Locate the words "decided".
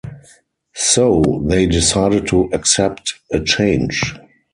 1.67-2.25